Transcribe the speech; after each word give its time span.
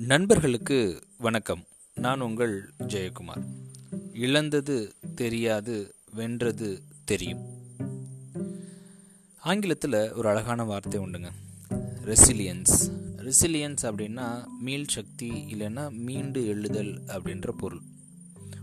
நண்பர்களுக்கு 0.00 1.02
வணக்கம். 1.18 1.64
நான் 1.94 2.20
உங்கள் 2.20 2.72
ஜெயக்குமார். 2.78 3.44
இழந்தது 4.12 4.94
தெரியாது 5.14 5.94
வென்றது 6.14 6.82
தெரியும். 7.04 7.44
ஆங்கிலத்தில் 9.40 10.12
ஒரு 10.12 10.28
அழகான 10.28 10.64
வார்த்தை 10.64 11.00
உண்டுங்க. 11.00 11.30
ரெசிலியன்ஸ் 12.04 12.92
ரெசிலியன்ஸ் 13.16 13.82
அப்படின்னா 13.82 14.44
மீள் 14.60 14.86
சக்தி 14.86 15.30
இல்லைன்னா 15.30 15.90
மீண்டு 15.90 16.46
எழுதல் 16.46 17.00
அப்படின்ற 17.06 17.48
பொருள். 17.48 17.80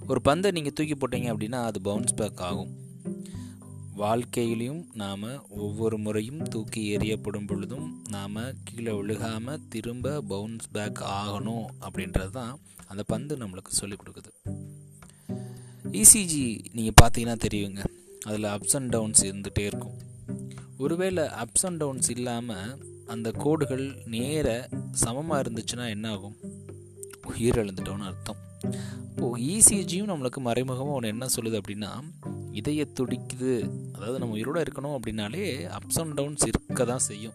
ஒரு 0.08 0.22
பந்தை 0.22 0.52
நீங்கள் 0.52 0.74
தூக்கி 0.74 0.94
போட்டீங்க 0.94 1.30
அப்படின்னா 1.34 1.64
அது 1.64 1.82
பவுன்ஸ் 1.82 2.16
பேக் 2.16 2.42
ஆகும். 2.42 2.78
வாழ்க்கையிலையும் 3.98 4.86
நாம் 4.94 5.50
ஒவ்வொரு 5.50 5.98
முறையும் 5.98 6.44
தூக்கி 6.44 6.98
எறியப்படும் 6.98 7.48
பொழுதும் 7.48 8.06
நாம் 8.10 8.36
கீழே 8.64 8.92
விழுகாமல் 8.92 9.68
திரும்ப 9.70 10.22
பவுன்ஸ் 10.22 10.68
பேக் 10.72 11.00
ஆகணும் 11.00 11.66
அப்படின்றது 11.82 12.30
தான் 12.30 12.60
அந்த 12.88 13.04
பந்து 13.04 13.38
நம்மளுக்கு 13.38 13.68
சொல்லிக் 13.68 14.00
கொடுக்குது. 14.02 14.32
இசிஜி 15.92 16.66
நீங்கள் 16.72 16.94
பார்த்தீங்கன்னா 17.02 17.38
தெரியுங்க. 17.50 17.84
அதில் 18.26 18.44
அப்ஸ் 18.44 18.76
அண்ட் 18.76 18.90
டவுன்ஸ் 18.90 19.26
இருந்துகிட்டே 19.26 19.66
இருக்கும். 19.66 19.98
ஒருவேளை 20.78 21.24
அப்ஸ் 21.24 21.64
அண்ட் 21.64 21.78
டவுன்ஸ் 21.78 22.10
இல்லாமல் 22.10 23.04
அந்த 23.06 23.32
கோடுகள் 23.32 24.02
நேர 24.06 24.70
சமமாக 24.92 25.42
இருந்துச்சுன்னா 25.42 25.90
என்ன 25.90 26.10
ஆகும்? 26.10 26.36
உயிரிழந்துட்டோன்னு 27.28 28.06
அர்த்தம். 28.06 28.38
இப்போது 29.18 29.44
இசிஜியும் 29.44 30.10
நம்மளுக்கு 30.10 30.40
மறைமுகமாக 30.40 30.96
ஒன்று 30.96 31.08
என்ன 31.08 31.26
சொல்லுது 31.26 31.60
அப்படின்னா 31.60 32.04
இதய 32.52 32.88
துடிக்குது. 33.00 33.70
அதாவது 33.94 34.20
நம்ம 34.20 34.34
உயிரோடு 34.34 34.62
இருக்கணும் 34.62 34.96
அப்படின்னாலே 34.98 35.46
அப்ஸ் 35.78 36.00
அண்ட் 36.00 36.14
டவுன்ஸ் 36.14 36.46
இருக்க 36.46 36.86
தான் 36.86 36.98
செய்யும். 36.98 37.34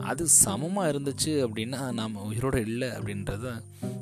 அது 0.00 0.28
சமமாக 0.28 0.92
இருந்துச்சு 0.92 1.32
அப்படின்னா 1.46 1.92
நாம் 1.92 2.14
உயிரோடு 2.14 2.60
இல்லை 2.60 2.88
அப்படின்றத 2.88 3.52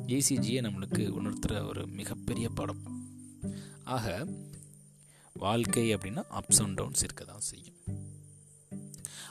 இசிஜியை 0.07 0.61
நம்மளுக்கு 0.67 1.03
உணர்த்துகிற 1.19 1.67
ஒரு 1.67 1.87
மிகப்பெரிய 1.87 2.49
படம். 2.49 2.83
ஆக 3.83 4.27
வாழ்க்கை 5.33 5.95
அப்படின்னா 5.95 6.23
அப்ஸ் 6.39 6.61
அண்ட் 6.61 6.73
டவுன்ஸ் 6.73 7.03
இருக்க 7.03 7.23
தான் 7.23 7.39
செய்யும். 7.39 7.75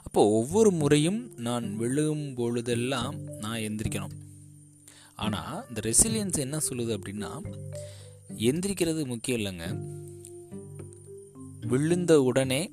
அப்போது 0.02 0.32
ஒவ்வொரு 0.32 0.70
முறையும் 0.70 1.32
நான் 1.36 1.64
விழுகும் 1.80 2.34
பொழுதெல்லாம் 2.34 3.18
நான் 3.38 3.58
எந்திரிக்கணும். 3.58 4.16
ஆனால் 5.14 5.64
இந்த 5.68 5.80
ரெசிலியன்ஸ் 5.80 6.38
என்ன 6.38 6.58
சொல்லுது 6.58 6.98
அப்படின்னா 6.98 7.30
எந்திரிக்கிறது 8.38 9.06
முக்கியம் 9.06 9.40
இல்லைங்க. 9.40 9.66
விழுந்த 11.60 12.22
உடனே 12.22 12.70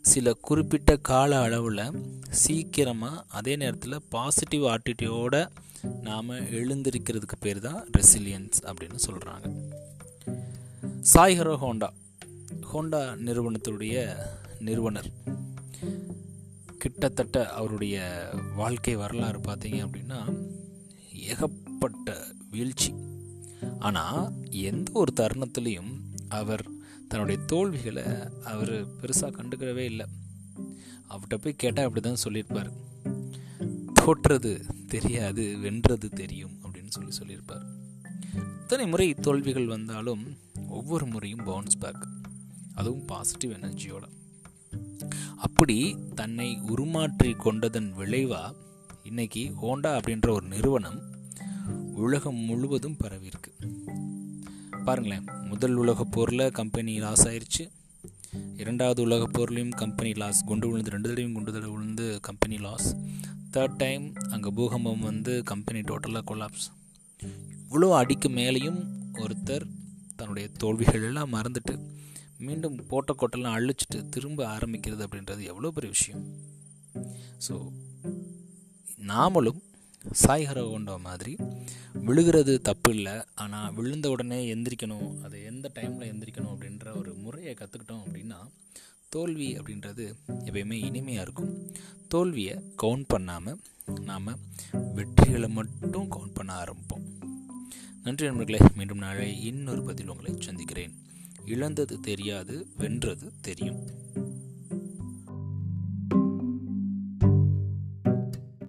சில 0.00 0.34
குறிப்பிட்ட 0.34 0.96
கால 0.96 1.40
அளவில் 1.40 2.02
சீக்கிரமாக 2.30 3.24
அதே 3.28 3.56
நேரத்தில் 3.56 4.02
பாசிட்டிவ் 4.08 4.62
ஆட்டிடியூடோட 4.62 5.48
நாம் 6.02 6.28
எழுந்திருக்கிறதுக்கு 6.28 7.36
பேர் 7.40 7.60
தான் 7.60 7.88
ரெசிலியன்ஸ் 7.98 8.58
அப்படின்னு 8.64 8.98
சொல்கிறாங்க 9.06 9.64
சாய்ஹரோ 11.14 11.56
ஹோண்டா 11.56 11.88
ஹோண்டா 12.72 13.16
நிறுவனத்துடைய 13.16 14.16
நிறுவனர். 14.60 15.10
கிட்டத்தட்ட 16.78 17.50
அவருடைய 17.50 17.96
வாழ்க்கை 18.56 18.96
வரலாறு 18.96 19.38
பார்த்தீங்க 19.38 19.86
அப்படின்னா 19.86 20.45
ஏகப்பட்ட 21.26 22.14
வீழ்ச்சி. 22.50 22.90
ஆனால் 23.78 24.20
எந்த 24.68 24.92
ஒரு 24.92 25.12
தருணத்துலேயும் 25.20 25.92
அவர் 26.28 26.64
தன்னுடைய 27.08 27.38
தோல்விகளை 27.46 28.06
அவர் 28.44 28.74
பெருசாக 29.00 29.30
கண்டுக்கிறவே 29.36 29.84
இல்லை. 29.84 30.06
அவர்கிட்ட 31.08 31.36
போய் 31.36 31.60
கேட்டால் 31.62 31.84
அப்படி 31.84 32.00
தான் 32.00 32.24
சொல்லியிருப்பார். 32.24 32.70
தோற்றது 33.92 34.52
தெரியாது 34.86 35.58
வென்றது 35.58 36.08
தெரியும் 36.10 36.54
அப்படின்னு 36.62 36.88
சொல்லி 36.88 37.10
சொல்லியிருப்பார். 37.10 37.64
இத்தனை 38.62 38.86
முறை 38.86 39.06
தோல்விகள் 39.14 39.66
வந்தாலும் 39.66 40.22
ஒவ்வொரு 40.68 41.06
முறையும் 41.06 41.44
பவுன்ஸ் 41.44 41.78
பேக் 41.78 42.04
அதுவும் 42.74 43.04
பாசிட்டிவ் 43.04 43.52
எனர்ஜியோட 43.52 44.04
அப்படி 45.36 45.76
தன்னை 46.14 46.48
உருமாற்றி 46.68 47.30
கொண்டதன் 47.36 47.90
விளைவாக 47.94 48.54
இன்னைக்கு 49.02 49.42
ஹோண்டா 49.62 49.90
அப்படின்ற 49.98 50.28
ஒரு 50.30 50.46
நிறுவனம் 50.46 50.98
உலகம் 51.96 52.36
முழுவதும் 52.36 52.96
பரவியிருக்கு. 53.04 53.50
பாருங்களேன் 54.84 55.26
முதல் 55.48 55.74
உலகப் 55.74 56.10
போரில் 56.10 56.50
கம்பெனி 56.50 56.98
லாஸ் 56.98 57.28
ஆயிடுச்சு 57.28 57.68
இரண்டாவது 58.56 59.02
உலகப் 59.02 59.40
போர்லேயும் 59.40 59.74
கம்பெனி 59.76 60.12
லாஸ் 60.12 60.44
குண்டு 60.44 60.68
விழுந்து 60.68 60.90
ரெண்டு 60.90 61.08
தடவையும் 61.08 61.32
குண்டு 61.32 61.52
தடவை 61.52 61.74
விழுந்து 61.76 62.20
கம்பெனி 62.20 62.56
லாஸ் 62.56 62.96
தேர்ட் 63.50 63.76
டைம் 63.76 64.14
அங்கே 64.30 64.50
பூகம்பம் 64.50 65.00
வந்து 65.00 65.42
கம்பெனி 65.42 65.80
டோட்டலாக 65.80 66.24
கொலாப்ஸ் 66.30 66.68
இவ்வளோ 67.70 67.94
அடிக்கு 67.94 68.28
மேலேயும் 68.28 68.80
ஒருத்தர் 69.14 69.66
தன்னுடைய 70.16 70.48
தோல்விகள் 70.48 71.02
எல்லாம் 71.02 71.32
மறந்துட்டு 71.32 71.74
மீண்டும் 72.38 72.76
போட்ட 72.88 73.14
கொட்டெல்லாம் 73.18 73.56
அழிச்சிட்டு 73.58 74.08
திரும்ப 74.08 74.58
ஆரம்பிக்கிறது 74.58 75.04
அப்படின்றது 75.06 75.42
எவ்வளோ 75.42 75.70
பெரிய 75.70 75.92
விஷயம். 75.98 76.24
ஸோ 77.48 77.54
நாமளும் 78.98 79.62
சாய் 80.10 80.44
கொண்ட 80.44 80.98
மாதிரி. 80.98 81.36
விழுகிறது 81.92 82.60
தப்பு 82.60 82.94
இல்லை 82.94 83.12
ஆனால் 83.34 83.74
விழுந்த 83.74 84.10
உடனே 84.10 84.54
எந்திரிக்கணும். 84.54 85.20
அதை 85.20 85.42
எந்த 85.42 85.70
டைமில் 85.74 86.12
எந்திரிக்கணும் 86.12 86.56
அப்படின்ற 86.56 86.96
ஒரு 86.96 87.14
முறையை 87.14 87.54
கற்றுக்கிட்டோம் 87.54 88.02
அப்படின்னா 88.06 88.50
தோல்வி 89.08 89.58
அப்படின்றது 89.58 90.14
எப்பயுமே 90.44 90.72
இனிமையாக 90.72 91.22
இருக்கும். 91.22 91.72
தோல்வியை 92.08 92.56
கவுண்ட் 92.82 93.04
பண்ணாமல் 93.06 93.60
நாம் 94.00 94.38
வெற்றிகளை 94.96 95.48
மட்டும் 95.48 96.10
கவுண்ட் 96.10 96.34
பண்ண 96.34 96.54
ஆரம்பிப்போம். 96.54 97.04
நன்றி 98.02 98.26
நண்பர்களே. 98.26 98.58
மீண்டும் 98.74 98.98
நாளை 98.98 99.44
இன்னொரு 99.44 99.82
பதில் 99.82 100.08
உங்களை 100.08 100.34
சந்திக்கிறேன். 100.38 100.94
இழந்தது 101.44 102.00
தெரியாது 102.00 102.66
வென்றது 102.76 103.32
தெரியும். 103.40 104.04